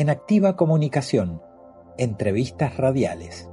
En 0.00 0.08
Activa 0.08 0.56
Comunicación, 0.56 1.42
entrevistas 1.98 2.74
radiales. 2.78 3.50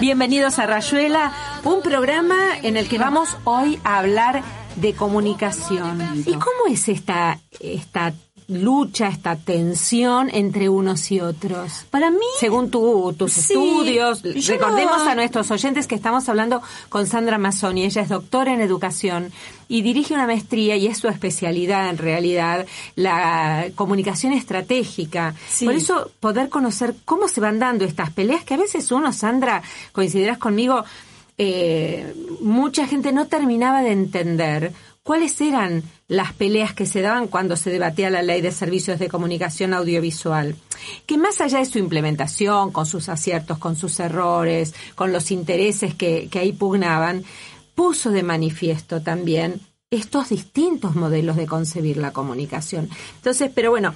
Bienvenidos 0.00 0.58
a 0.58 0.66
Rayuela, 0.66 1.32
un 1.62 1.80
programa 1.80 2.58
en 2.64 2.76
el 2.76 2.88
que 2.88 2.98
vamos 2.98 3.38
hoy 3.44 3.78
a 3.84 4.00
hablar 4.00 4.42
de 4.74 4.94
comunicación. 4.94 6.24
¿Y 6.26 6.32
cómo 6.32 6.66
es 6.68 6.88
esta, 6.88 7.38
esta 7.60 8.14
lucha, 8.48 9.08
esta 9.08 9.36
tensión 9.36 10.30
entre 10.32 10.68
unos 10.70 11.10
y 11.12 11.20
otros? 11.20 11.84
Para 11.90 12.10
mí, 12.10 12.16
según 12.40 12.70
tu, 12.70 13.12
tus 13.12 13.32
Sí, 13.34 13.52
estudios, 13.52 14.22
recordemos 14.22 15.04
no- 15.04 15.10
a 15.10 15.14
nuestros 15.14 15.50
oyentes 15.50 15.86
que 15.86 15.94
estamos 15.94 16.28
hablando 16.30 16.62
con 16.88 17.06
Sandra 17.06 17.36
Mazzoni, 17.38 17.84
ella 17.84 18.00
es 18.02 18.08
doctora 18.08 18.54
en 18.54 18.60
educación 18.62 19.30
y 19.68 19.82
dirige 19.82 20.14
una 20.14 20.26
maestría 20.26 20.76
y 20.76 20.86
es 20.86 20.96
su 20.98 21.08
especialidad 21.08 21.90
en 21.90 21.98
realidad, 21.98 22.66
la 22.96 23.66
comunicación 23.74 24.32
estratégica. 24.32 25.34
Sí. 25.48 25.66
Por 25.66 25.74
eso 25.74 26.10
poder 26.20 26.48
conocer 26.48 26.94
cómo 27.04 27.28
se 27.28 27.42
van 27.42 27.58
dando 27.58 27.84
estas 27.84 28.10
peleas 28.10 28.44
que 28.44 28.54
a 28.54 28.58
veces 28.58 28.90
uno, 28.90 29.12
Sandra, 29.12 29.62
coincidirás 29.92 30.38
conmigo, 30.38 30.84
eh, 31.40 32.14
mucha 32.40 32.86
gente 32.86 33.12
no 33.12 33.26
terminaba 33.28 33.82
de 33.82 33.92
entender 33.92 34.72
cuáles 35.08 35.40
eran 35.40 35.84
las 36.06 36.34
peleas 36.34 36.74
que 36.74 36.84
se 36.84 37.00
daban 37.00 37.28
cuando 37.28 37.56
se 37.56 37.70
debatía 37.70 38.10
la 38.10 38.20
ley 38.20 38.42
de 38.42 38.52
servicios 38.52 38.98
de 38.98 39.08
comunicación 39.08 39.72
audiovisual. 39.72 40.54
Que 41.06 41.16
más 41.16 41.40
allá 41.40 41.60
de 41.60 41.64
su 41.64 41.78
implementación, 41.78 42.72
con 42.72 42.84
sus 42.84 43.08
aciertos, 43.08 43.56
con 43.56 43.74
sus 43.74 43.98
errores, 44.00 44.74
con 44.94 45.10
los 45.10 45.30
intereses 45.30 45.94
que, 45.94 46.28
ahí 46.34 46.52
pugnaban, 46.52 47.24
puso 47.74 48.10
de 48.10 48.22
manifiesto 48.22 49.00
también 49.00 49.62
estos 49.90 50.28
distintos 50.28 50.94
modelos 50.94 51.36
de 51.36 51.46
concebir 51.46 51.96
la 51.96 52.12
comunicación. 52.12 52.90
Entonces, 53.16 53.50
pero 53.54 53.70
bueno, 53.70 53.94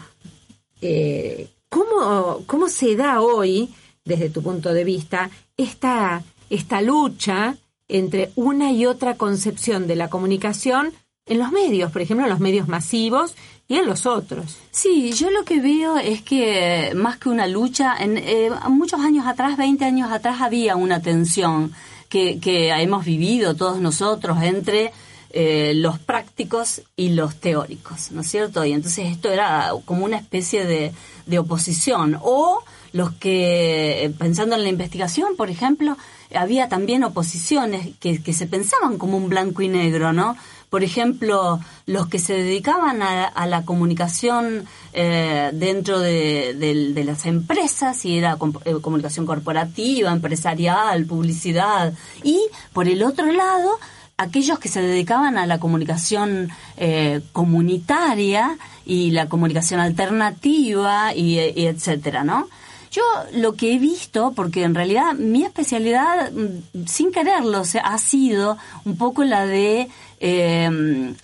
eh, 0.81 1.51
¿cómo, 1.69 2.43
¿cómo 2.47 2.71
se 2.71 2.97
da 2.97 3.21
hoy, 3.21 3.69
desde 4.03 4.31
tu 4.31 4.43
punto 4.43 4.73
de 4.73 4.85
vista, 4.85 5.29
esta, 5.59 6.23
esta 6.49 6.81
lucha 6.81 7.59
entre 7.87 8.33
una 8.35 8.73
y 8.73 8.87
otra 8.87 9.19
concepción 9.19 9.87
de 9.87 9.97
la 9.97 10.09
comunicación 10.09 10.95
en 11.27 11.39
los 11.39 11.53
medios, 11.53 11.93
por 11.93 12.03
ejemplo, 12.03 12.27
en 12.27 12.31
los 12.31 12.41
medios 12.41 12.69
masivos 12.69 13.35
y 13.69 13.77
en 13.77 13.87
los 13.87 14.07
otros? 14.07 14.59
sí, 14.71 15.13
yo 15.13 15.31
lo 15.31 15.45
que 15.45 15.61
veo 15.61 15.97
es 15.99 16.23
que 16.23 16.93
más 16.95 17.19
que 17.19 17.29
una 17.29 17.47
lucha, 17.47 17.97
en 17.99 18.19
eh, 18.19 18.51
muchos 18.69 19.01
años 19.01 19.27
atrás, 19.27 19.57
20 19.57 19.85
años 19.85 20.11
atrás, 20.11 20.41
había 20.41 20.77
una 20.77 21.01
tensión 21.01 21.73
que, 22.09 22.39
que 22.41 22.71
hemos 22.71 23.05
vivido 23.05 23.55
todos 23.55 23.81
nosotros 23.81 24.43
entre 24.43 24.93
eh, 25.35 25.73
los 25.75 25.99
prácticos 25.99 26.83
y 26.95 27.11
los 27.11 27.37
teóricos, 27.37 28.13
¿no 28.13 28.21
es 28.21 28.27
cierto? 28.29 28.67
Y 28.67 28.73
entonces 28.73 29.07
esto 29.11 29.31
era 29.31 29.71
como 29.87 30.05
una 30.05 30.19
especie 30.19 30.67
de, 30.67 30.93
de 31.25 31.39
oposición. 31.39 32.19
O 32.21 32.63
los 32.93 33.13
que, 33.13 34.05
eh, 34.05 34.11
pensando 34.11 34.57
en 34.57 34.63
la 34.63 34.69
investigación, 34.69 35.35
por 35.35 35.49
ejemplo, 35.49 35.97
había 36.35 36.69
también 36.69 37.03
oposiciones 37.03 37.97
que, 37.99 38.23
que 38.23 38.35
se 38.35 38.47
pensaban 38.47 38.99
como 38.99 39.17
un 39.17 39.31
blanco 39.31 39.63
y 39.63 39.69
negro, 39.69 40.13
¿no? 40.13 40.37
Por 40.73 40.85
ejemplo, 40.85 41.61
los 41.85 42.09
que 42.09 42.19
se 42.19 42.33
dedicaban 42.33 43.03
a, 43.03 43.47
la 43.47 43.63
comunicación 43.67 44.65
eh, 44.95 45.51
dentro 45.53 45.99
de, 45.99 47.03
las 47.05 47.27
empresas, 47.27 48.07
y 48.07 48.17
era 48.17 48.39
eh, 48.65 48.77
comunicación 48.81 49.27
corporativa, 49.27 50.11
empresarial, 50.11 51.05
publicidad, 51.05 51.93
y 52.25 52.41
por 52.73 52.89
el 52.89 53.03
otro 53.03 53.31
lado, 53.31 53.79
aquellos 54.17 54.59
que 54.59 54.71
se 54.71 54.81
dedicaban 54.81 55.37
a 55.37 55.45
la 55.45 55.61
comunicación 55.61 56.49
eh, 56.79 57.21
comunitaria 57.33 58.57
y 58.87 59.11
la 59.11 59.29
comunicación 59.29 59.79
alternativa 59.79 61.15
y, 61.15 61.39
y 61.39 61.67
etcétera, 61.67 62.25
¿no? 62.25 62.49
Yo 62.93 63.03
lo 63.33 63.55
que 63.55 63.75
he 63.75 63.79
visto, 63.79 64.33
porque 64.37 64.65
en 64.65 64.75
realidad 64.75 65.15
mi 65.15 65.45
especialidad, 65.45 66.31
mm, 66.31 66.87
sin 66.87 67.11
quererlo, 67.11 67.63
ha 67.83 67.99
sido 67.99 68.59
un 68.85 68.97
poco 68.99 69.25
la 69.25 69.47
de 69.47 69.89
eh, 70.25 71.15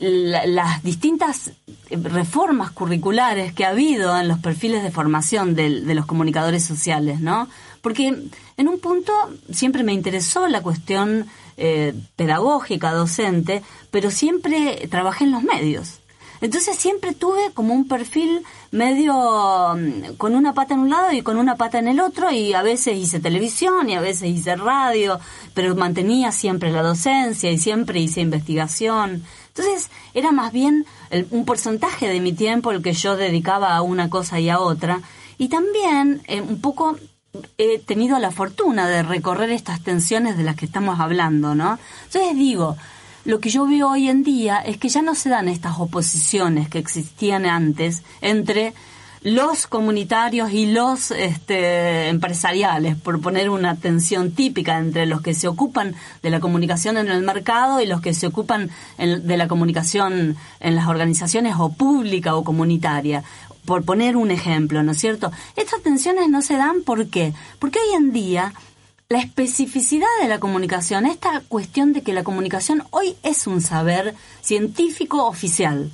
la- 0.00 0.46
las 0.46 0.82
distintas 0.82 1.52
reformas 1.90 2.70
curriculares 2.72 3.52
que 3.52 3.64
ha 3.64 3.70
habido 3.70 4.18
en 4.18 4.28
los 4.28 4.38
perfiles 4.38 4.82
de 4.82 4.90
formación 4.90 5.54
del- 5.54 5.86
de 5.86 5.94
los 5.94 6.06
comunicadores 6.06 6.64
sociales, 6.64 7.20
¿no? 7.20 7.48
Porque 7.82 8.08
en 8.56 8.68
un 8.68 8.78
punto 8.80 9.12
siempre 9.50 9.82
me 9.84 9.92
interesó 9.92 10.46
la 10.48 10.60
cuestión 10.62 11.26
eh, 11.60 11.92
pedagógica, 12.14 12.92
docente, 12.92 13.62
pero 13.90 14.12
siempre 14.12 14.86
trabajé 14.88 15.24
en 15.24 15.32
los 15.32 15.42
medios. 15.42 15.98
Entonces 16.40 16.76
siempre 16.76 17.12
tuve 17.14 17.50
como 17.54 17.74
un 17.74 17.88
perfil 17.88 18.42
medio 18.70 19.14
mm, 19.76 20.14
con 20.16 20.34
una 20.34 20.54
pata 20.54 20.74
en 20.74 20.80
un 20.80 20.90
lado 20.90 21.12
y 21.12 21.22
con 21.22 21.36
una 21.36 21.56
pata 21.56 21.78
en 21.78 21.88
el 21.88 22.00
otro 22.00 22.30
y 22.30 22.52
a 22.54 22.62
veces 22.62 22.96
hice 22.96 23.20
televisión 23.20 23.88
y 23.90 23.94
a 23.94 24.00
veces 24.00 24.28
hice 24.28 24.56
radio, 24.56 25.18
pero 25.54 25.74
mantenía 25.74 26.32
siempre 26.32 26.70
la 26.70 26.82
docencia 26.82 27.50
y 27.50 27.58
siempre 27.58 28.00
hice 28.00 28.20
investigación. 28.20 29.22
Entonces 29.48 29.90
era 30.14 30.30
más 30.32 30.52
bien 30.52 30.86
el- 31.10 31.26
un 31.30 31.44
porcentaje 31.44 32.08
de 32.08 32.20
mi 32.20 32.32
tiempo 32.32 32.70
el 32.70 32.82
que 32.82 32.92
yo 32.92 33.16
dedicaba 33.16 33.74
a 33.74 33.82
una 33.82 34.08
cosa 34.08 34.38
y 34.38 34.48
a 34.50 34.60
otra 34.60 35.00
y 35.38 35.48
también 35.48 36.22
eh, 36.28 36.40
un 36.40 36.60
poco 36.60 36.96
he 37.58 37.78
tenido 37.78 38.18
la 38.18 38.30
fortuna 38.30 38.88
de 38.88 39.02
recorrer 39.02 39.50
estas 39.50 39.80
tensiones 39.82 40.36
de 40.36 40.42
las 40.44 40.56
que 40.56 40.64
estamos 40.64 40.98
hablando, 40.98 41.54
¿no? 41.54 41.78
Entonces 42.06 42.34
digo, 42.36 42.76
lo 43.28 43.40
que 43.40 43.50
yo 43.50 43.66
veo 43.66 43.90
hoy 43.90 44.08
en 44.08 44.22
día 44.22 44.56
es 44.58 44.78
que 44.78 44.88
ya 44.88 45.02
no 45.02 45.14
se 45.14 45.28
dan 45.28 45.48
estas 45.48 45.78
oposiciones 45.78 46.70
que 46.70 46.78
existían 46.78 47.44
antes 47.44 48.02
entre 48.22 48.72
los 49.20 49.66
comunitarios 49.66 50.50
y 50.52 50.64
los 50.64 51.10
este, 51.10 52.08
empresariales, 52.08 52.96
por 52.96 53.20
poner 53.20 53.50
una 53.50 53.76
tensión 53.76 54.30
típica 54.32 54.78
entre 54.78 55.04
los 55.04 55.20
que 55.20 55.34
se 55.34 55.46
ocupan 55.46 55.94
de 56.22 56.30
la 56.30 56.40
comunicación 56.40 56.96
en 56.96 57.08
el 57.08 57.20
mercado 57.22 57.82
y 57.82 57.86
los 57.86 58.00
que 58.00 58.14
se 58.14 58.26
ocupan 58.28 58.70
en- 58.96 59.26
de 59.26 59.36
la 59.36 59.46
comunicación 59.46 60.36
en 60.60 60.74
las 60.76 60.86
organizaciones 60.88 61.54
o 61.58 61.68
pública 61.70 62.34
o 62.34 62.44
comunitaria 62.44 63.24
por 63.66 63.84
poner 63.84 64.16
un 64.16 64.30
ejemplo, 64.30 64.82
¿no 64.82 64.92
es 64.92 64.98
cierto? 64.98 65.30
Estas 65.54 65.82
tensiones 65.82 66.30
no 66.30 66.40
se 66.40 66.56
dan 66.56 66.80
¿por 66.82 67.08
qué? 67.08 67.34
Porque 67.58 67.78
hoy 67.78 67.96
en 67.96 68.12
día 68.12 68.54
la 69.10 69.20
especificidad 69.20 70.06
de 70.20 70.28
la 70.28 70.38
comunicación, 70.38 71.06
esta 71.06 71.40
cuestión 71.48 71.94
de 71.94 72.02
que 72.02 72.12
la 72.12 72.24
comunicación 72.24 72.84
hoy 72.90 73.16
es 73.22 73.46
un 73.46 73.62
saber 73.62 74.14
científico 74.42 75.24
oficial 75.26 75.90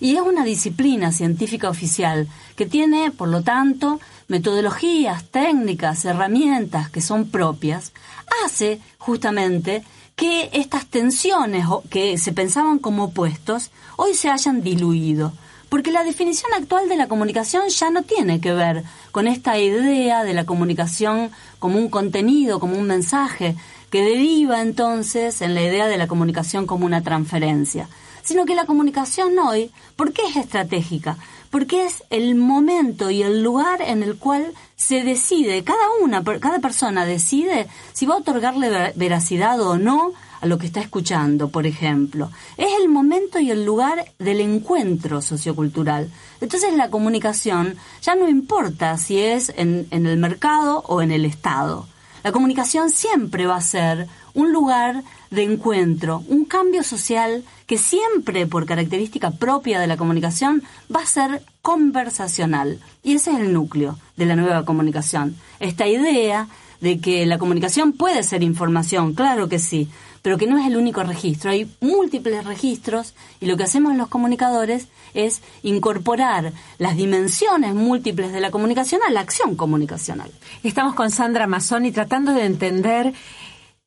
y 0.00 0.16
es 0.16 0.20
una 0.20 0.44
disciplina 0.44 1.10
científica 1.10 1.70
oficial 1.70 2.28
que 2.56 2.66
tiene, 2.66 3.10
por 3.10 3.30
lo 3.30 3.42
tanto, 3.42 4.00
metodologías, 4.28 5.24
técnicas, 5.30 6.04
herramientas 6.04 6.90
que 6.90 7.00
son 7.00 7.30
propias, 7.30 7.92
hace 8.44 8.80
justamente 8.98 9.82
que 10.14 10.50
estas 10.52 10.84
tensiones 10.84 11.64
que 11.88 12.18
se 12.18 12.32
pensaban 12.32 12.78
como 12.78 13.04
opuestos 13.04 13.70
hoy 13.96 14.12
se 14.12 14.28
hayan 14.28 14.60
diluido. 14.60 15.32
Porque 15.68 15.92
la 15.92 16.02
definición 16.02 16.50
actual 16.54 16.88
de 16.88 16.96
la 16.96 17.08
comunicación 17.08 17.68
ya 17.68 17.90
no 17.90 18.02
tiene 18.02 18.40
que 18.40 18.52
ver 18.54 18.84
con 19.12 19.26
esta 19.28 19.58
idea 19.58 20.24
de 20.24 20.32
la 20.32 20.46
comunicación 20.46 21.30
como 21.58 21.78
un 21.78 21.90
contenido, 21.90 22.58
como 22.58 22.78
un 22.78 22.86
mensaje, 22.86 23.54
que 23.90 24.02
deriva 24.02 24.62
entonces 24.62 25.42
en 25.42 25.54
la 25.54 25.62
idea 25.62 25.86
de 25.86 25.98
la 25.98 26.06
comunicación 26.06 26.66
como 26.66 26.86
una 26.86 27.02
transferencia, 27.02 27.88
sino 28.22 28.44
que 28.44 28.54
la 28.54 28.66
comunicación 28.66 29.38
hoy, 29.38 29.70
¿por 29.96 30.12
qué 30.12 30.22
es 30.26 30.36
estratégica? 30.36 31.16
Porque 31.50 31.84
es 31.84 32.02
el 32.10 32.34
momento 32.34 33.10
y 33.10 33.22
el 33.22 33.42
lugar 33.42 33.80
en 33.80 34.02
el 34.02 34.16
cual 34.16 34.52
se 34.76 35.02
decide, 35.02 35.64
cada 35.64 35.88
una, 36.02 36.22
cada 36.22 36.58
persona 36.58 37.06
decide 37.06 37.66
si 37.94 38.04
va 38.06 38.14
a 38.14 38.18
otorgarle 38.18 38.68
ver- 38.68 38.92
veracidad 38.96 39.60
o 39.60 39.78
no 39.78 40.12
a 40.40 40.46
lo 40.46 40.58
que 40.58 40.66
está 40.66 40.80
escuchando, 40.80 41.48
por 41.48 41.66
ejemplo. 41.66 42.30
Es 42.56 42.68
el 42.80 42.88
momento 42.88 43.38
y 43.38 43.50
el 43.50 43.64
lugar 43.64 44.12
del 44.18 44.40
encuentro 44.40 45.22
sociocultural. 45.22 46.10
Entonces 46.40 46.74
la 46.74 46.90
comunicación 46.90 47.76
ya 48.02 48.14
no 48.14 48.28
importa 48.28 48.96
si 48.98 49.18
es 49.18 49.52
en, 49.56 49.86
el 49.90 50.16
mercado 50.18 50.82
o 50.86 51.02
en 51.02 51.10
el 51.10 51.24
Estado. 51.24 51.86
La 52.24 52.32
comunicación 52.32 52.90
siempre 52.90 53.46
va 53.46 53.56
a 53.56 53.60
ser 53.60 54.06
un 54.34 54.52
lugar 54.52 55.02
de 55.30 55.44
encuentro, 55.44 56.22
un 56.28 56.44
cambio 56.44 56.82
social 56.82 57.44
que 57.66 57.78
siempre, 57.78 58.46
por 58.46 58.66
característica 58.66 59.30
propia 59.30 59.78
de 59.78 59.86
la 59.86 59.96
comunicación, 59.96 60.62
va 60.94 61.02
a 61.02 61.06
ser 61.06 61.42
conversacional. 61.62 62.80
Y 63.02 63.14
ese 63.14 63.30
es 63.32 63.38
el 63.38 63.52
núcleo 63.52 63.98
de 64.16 64.26
la 64.26 64.36
nueva 64.36 64.64
comunicación. 64.64 65.36
Esta 65.60 65.86
idea 65.86 66.48
de 66.80 67.00
que 67.00 67.26
la 67.26 67.38
comunicación 67.38 67.92
puede 67.92 68.22
ser 68.22 68.42
información, 68.42 69.14
claro 69.14 69.48
que 69.48 69.58
sí, 69.58 69.88
pero 70.22 70.38
que 70.38 70.46
no 70.46 70.58
es 70.58 70.66
el 70.66 70.76
único 70.76 71.02
registro. 71.02 71.50
Hay 71.50 71.70
múltiples 71.80 72.44
registros 72.44 73.14
y 73.40 73.46
lo 73.46 73.56
que 73.56 73.64
hacemos 73.64 73.96
los 73.96 74.08
comunicadores 74.08 74.88
es 75.14 75.42
incorporar 75.62 76.52
las 76.78 76.96
dimensiones 76.96 77.74
múltiples 77.74 78.32
de 78.32 78.40
la 78.40 78.50
comunicación 78.50 79.00
a 79.06 79.10
la 79.10 79.20
acción 79.20 79.56
comunicacional. 79.56 80.30
Estamos 80.62 80.94
con 80.94 81.10
Sandra 81.10 81.46
Mazzoni 81.46 81.92
tratando 81.92 82.32
de 82.32 82.44
entender 82.44 83.14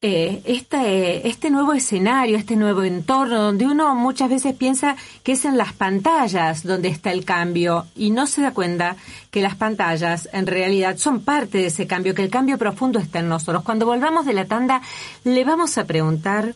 eh, 0.04 0.42
este, 0.46 1.28
este 1.28 1.52
nuevo 1.52 1.74
escenario, 1.74 2.36
este 2.36 2.56
nuevo 2.56 2.82
entorno, 2.82 3.40
donde 3.40 3.68
uno 3.68 3.94
muchas 3.94 4.32
veces 4.32 4.56
piensa 4.56 4.96
que 5.22 5.34
es 5.34 5.46
en 5.46 5.60
las 5.60 5.74
pantallas 5.74 6.64
donde 6.64 6.88
está 6.88 7.12
el 7.12 7.24
cambio 7.24 7.86
y 7.96 8.10
no 8.10 8.26
se 8.26 8.42
da 8.42 8.52
cuenta 8.52 8.96
que 9.30 9.44
las 9.44 9.56
pantallas 9.56 10.28
en 10.34 10.48
realidad 10.48 10.98
son 10.98 11.22
parte 11.22 11.60
de 11.60 11.68
ese 11.68 11.86
cambio, 11.86 12.16
que 12.16 12.24
el 12.24 12.32
cambio 12.32 12.58
profundo 12.58 12.98
está 12.98 13.20
en 13.20 13.30
nosotros. 13.30 13.64
Cuando 13.64 13.86
volvamos 13.86 14.26
de 14.26 14.34
la 14.34 14.46
tanda, 14.46 14.82
le 15.24 15.44
vamos 15.44 15.78
a 15.78 15.86
preguntar 15.86 16.56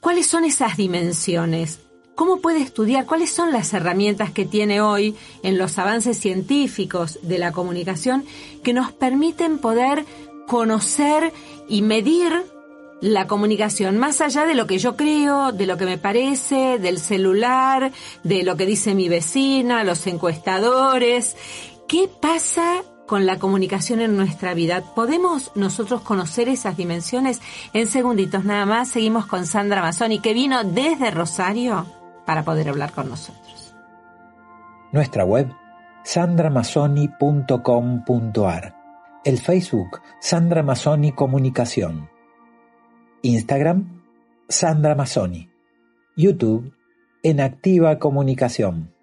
cuáles 0.00 0.26
son 0.26 0.44
esas 0.44 0.78
dimensiones. 0.78 1.80
¿Cómo 2.14 2.40
puede 2.40 2.62
estudiar? 2.62 3.04
¿Cuáles 3.04 3.30
son 3.30 3.52
las 3.52 3.74
herramientas 3.74 4.30
que 4.30 4.46
tiene 4.46 4.80
hoy 4.80 5.14
en 5.42 5.58
los 5.58 5.76
avances 5.76 6.18
científicos 6.18 7.18
de 7.22 7.36
la 7.36 7.52
comunicación 7.52 8.24
que 8.64 8.72
nos 8.72 8.90
permiten 8.90 9.58
poder 9.58 10.06
conocer 10.46 11.34
y 11.68 11.82
medir 11.82 12.42
la 13.00 13.26
comunicación, 13.26 13.98
más 13.98 14.20
allá 14.20 14.46
de 14.46 14.54
lo 14.54 14.66
que 14.66 14.78
yo 14.78 14.96
creo, 14.96 15.52
de 15.52 15.66
lo 15.66 15.76
que 15.76 15.86
me 15.86 15.98
parece, 15.98 16.78
del 16.78 16.98
celular, 16.98 17.92
de 18.22 18.42
lo 18.42 18.56
que 18.56 18.66
dice 18.66 18.94
mi 18.94 19.08
vecina, 19.08 19.84
los 19.84 20.06
encuestadores. 20.06 21.36
¿Qué 21.88 22.08
pasa 22.20 22.82
con 23.06 23.26
la 23.26 23.38
comunicación 23.38 24.00
en 24.00 24.16
nuestra 24.16 24.54
vida? 24.54 24.82
¿Podemos 24.94 25.52
nosotros 25.54 26.02
conocer 26.02 26.48
esas 26.48 26.76
dimensiones? 26.76 27.40
En 27.72 27.86
segunditos 27.86 28.44
nada 28.44 28.66
más, 28.66 28.88
seguimos 28.88 29.26
con 29.26 29.46
Sandra 29.46 29.82
Mazzoni, 29.82 30.20
que 30.20 30.34
vino 30.34 30.62
desde 30.62 31.10
Rosario 31.10 31.86
para 32.26 32.44
poder 32.44 32.68
hablar 32.68 32.92
con 32.92 33.08
nosotros. 33.08 33.74
Nuestra 34.92 35.24
web, 35.24 35.50
sandramazoni.com.ar. 36.04 38.76
El 39.24 39.38
Facebook, 39.38 40.00
Sandra 40.20 40.62
Mazzoni 40.62 41.12
Comunicación. 41.12 42.08
Instagram, 43.22 44.02
Sandra 44.48 44.94
Mazzoni. 44.94 45.50
YouTube, 46.16 46.72
En 47.22 47.40
Activa 47.40 47.98
Comunicación. 47.98 48.94